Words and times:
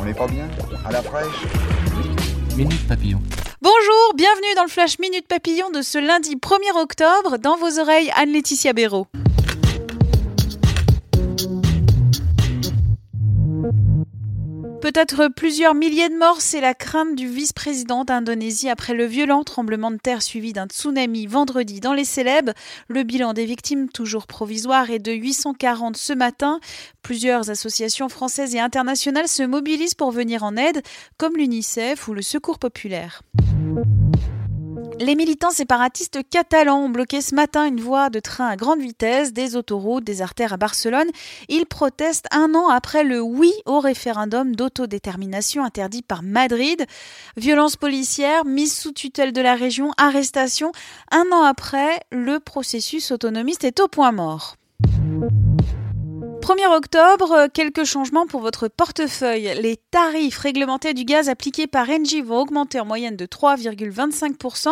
On 0.00 0.04
n'est 0.04 0.14
pas 0.14 0.28
bien 0.28 0.48
À 0.84 0.92
la 0.92 1.02
fraîche 1.02 1.26
Minute 2.56 2.86
Papillon. 2.86 3.20
Bonjour, 3.60 4.14
bienvenue 4.14 4.54
dans 4.56 4.62
le 4.62 4.68
Flash 4.68 4.98
Minute 4.98 5.26
Papillon 5.26 5.70
de 5.70 5.82
ce 5.82 5.98
lundi 5.98 6.36
1er 6.36 6.80
octobre. 6.80 7.38
Dans 7.38 7.56
vos 7.56 7.80
oreilles, 7.80 8.10
Anne-Laetitia 8.16 8.72
Béraud. 8.72 9.06
Peut-être 14.80 15.26
plusieurs 15.26 15.74
milliers 15.74 16.08
de 16.08 16.16
morts, 16.16 16.40
c'est 16.40 16.60
la 16.60 16.72
crainte 16.72 17.16
du 17.16 17.26
vice-président 17.26 18.04
d'Indonésie 18.04 18.68
après 18.68 18.94
le 18.94 19.06
violent 19.06 19.42
tremblement 19.42 19.90
de 19.90 19.96
terre 19.96 20.22
suivi 20.22 20.52
d'un 20.52 20.66
tsunami 20.66 21.26
vendredi 21.26 21.80
dans 21.80 21.94
les 21.94 22.04
Célèbres. 22.04 22.52
Le 22.86 23.02
bilan 23.02 23.32
des 23.32 23.44
victimes, 23.44 23.88
toujours 23.88 24.28
provisoire, 24.28 24.90
est 24.90 25.00
de 25.00 25.10
840 25.10 25.96
ce 25.96 26.12
matin. 26.12 26.60
Plusieurs 27.02 27.50
associations 27.50 28.08
françaises 28.08 28.54
et 28.54 28.60
internationales 28.60 29.26
se 29.26 29.42
mobilisent 29.42 29.94
pour 29.94 30.12
venir 30.12 30.44
en 30.44 30.56
aide, 30.56 30.82
comme 31.16 31.36
l'UNICEF 31.36 32.06
ou 32.06 32.14
le 32.14 32.22
Secours 32.22 32.60
populaire. 32.60 33.22
Les 35.00 35.14
militants 35.14 35.52
séparatistes 35.52 36.28
catalans 36.28 36.80
ont 36.80 36.88
bloqué 36.88 37.20
ce 37.20 37.32
matin 37.32 37.66
une 37.66 37.80
voie 37.80 38.10
de 38.10 38.18
train 38.18 38.48
à 38.48 38.56
grande 38.56 38.80
vitesse, 38.80 39.32
des 39.32 39.54
autoroutes, 39.54 40.02
des 40.02 40.22
artères 40.22 40.52
à 40.52 40.56
Barcelone. 40.56 41.06
Ils 41.48 41.66
protestent 41.66 42.26
un 42.32 42.52
an 42.56 42.68
après 42.68 43.04
le 43.04 43.20
oui 43.20 43.52
au 43.64 43.78
référendum 43.78 44.56
d'autodétermination 44.56 45.64
interdit 45.64 46.02
par 46.02 46.24
Madrid. 46.24 46.84
Violence 47.36 47.76
policière, 47.76 48.44
mise 48.44 48.76
sous 48.76 48.92
tutelle 48.92 49.32
de 49.32 49.40
la 49.40 49.54
région, 49.54 49.92
arrestation. 49.98 50.72
Un 51.12 51.26
an 51.30 51.44
après, 51.44 52.00
le 52.10 52.40
processus 52.40 53.12
autonomiste 53.12 53.62
est 53.62 53.78
au 53.78 53.86
point 53.86 54.10
mort. 54.10 54.56
1er 56.48 56.74
octobre, 56.74 57.48
quelques 57.52 57.84
changements 57.84 58.26
pour 58.26 58.40
votre 58.40 58.68
portefeuille. 58.68 59.52
Les 59.60 59.76
tarifs 59.76 60.38
réglementés 60.38 60.94
du 60.94 61.04
gaz 61.04 61.28
appliqués 61.28 61.66
par 61.66 61.90
Engie 61.90 62.22
vont 62.22 62.38
augmenter 62.38 62.80
en 62.80 62.86
moyenne 62.86 63.16
de 63.16 63.26
3,25%. 63.26 64.70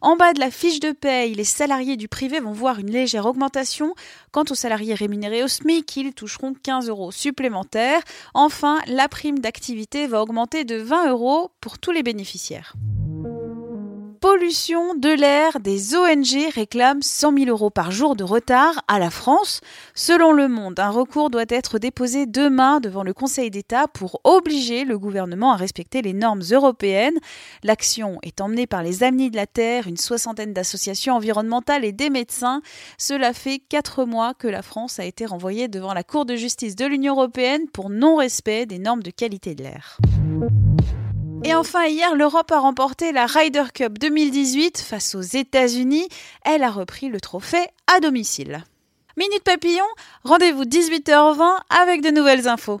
En 0.00 0.16
bas 0.16 0.32
de 0.32 0.40
la 0.40 0.50
fiche 0.50 0.80
de 0.80 0.90
paye, 0.90 1.32
les 1.36 1.44
salariés 1.44 1.96
du 1.96 2.08
privé 2.08 2.40
vont 2.40 2.50
voir 2.50 2.80
une 2.80 2.90
légère 2.90 3.26
augmentation. 3.26 3.94
Quant 4.32 4.42
aux 4.50 4.56
salariés 4.56 4.94
rémunérés 4.94 5.44
au 5.44 5.48
SMIC, 5.48 5.96
ils 5.96 6.12
toucheront 6.12 6.54
15 6.60 6.88
euros 6.88 7.12
supplémentaires. 7.12 8.02
Enfin, 8.34 8.80
la 8.88 9.06
prime 9.06 9.38
d'activité 9.38 10.08
va 10.08 10.22
augmenter 10.22 10.64
de 10.64 10.74
20 10.74 11.10
euros 11.10 11.52
pour 11.60 11.78
tous 11.78 11.92
les 11.92 12.02
bénéficiaires 12.02 12.74
pollution 14.22 14.94
de 14.94 15.08
l'air, 15.08 15.58
des 15.58 15.96
ONG 15.96 16.48
réclament 16.54 17.02
100 17.02 17.38
000 17.38 17.50
euros 17.50 17.70
par 17.70 17.90
jour 17.90 18.14
de 18.14 18.22
retard 18.22 18.80
à 18.86 19.00
la 19.00 19.10
France. 19.10 19.60
Selon 19.96 20.30
Le 20.30 20.46
Monde, 20.46 20.78
un 20.78 20.90
recours 20.90 21.28
doit 21.28 21.44
être 21.48 21.80
déposé 21.80 22.26
demain 22.26 22.78
devant 22.78 23.02
le 23.02 23.14
Conseil 23.14 23.50
d'État 23.50 23.88
pour 23.88 24.20
obliger 24.22 24.84
le 24.84 24.96
gouvernement 24.96 25.52
à 25.52 25.56
respecter 25.56 26.02
les 26.02 26.12
normes 26.12 26.44
européennes. 26.52 27.18
L'action 27.64 28.20
est 28.22 28.40
emmenée 28.40 28.68
par 28.68 28.84
les 28.84 29.02
Amis 29.02 29.28
de 29.28 29.36
la 29.36 29.48
Terre, 29.48 29.88
une 29.88 29.96
soixantaine 29.96 30.52
d'associations 30.52 31.16
environnementales 31.16 31.84
et 31.84 31.92
des 31.92 32.08
médecins. 32.08 32.62
Cela 32.98 33.32
fait 33.32 33.58
quatre 33.58 34.04
mois 34.04 34.34
que 34.34 34.46
la 34.46 34.62
France 34.62 35.00
a 35.00 35.04
été 35.04 35.26
renvoyée 35.26 35.66
devant 35.66 35.94
la 35.94 36.04
Cour 36.04 36.26
de 36.26 36.36
justice 36.36 36.76
de 36.76 36.86
l'Union 36.86 37.14
européenne 37.14 37.66
pour 37.72 37.90
non-respect 37.90 38.66
des 38.66 38.78
normes 38.78 39.02
de 39.02 39.10
qualité 39.10 39.56
de 39.56 39.64
l'air. 39.64 39.98
Et 41.44 41.54
enfin, 41.54 41.86
hier, 41.86 42.14
l'Europe 42.14 42.52
a 42.52 42.60
remporté 42.60 43.10
la 43.10 43.26
Ryder 43.26 43.64
Cup 43.74 43.98
2018 43.98 44.78
face 44.78 45.16
aux 45.16 45.22
États-Unis. 45.22 46.08
Elle 46.44 46.62
a 46.62 46.70
repris 46.70 47.08
le 47.08 47.20
trophée 47.20 47.66
à 47.92 47.98
domicile. 47.98 48.62
Minute 49.16 49.42
Papillon, 49.42 49.84
rendez-vous 50.22 50.64
18h20 50.64 51.58
avec 51.68 52.00
de 52.00 52.10
nouvelles 52.10 52.46
infos. 52.46 52.80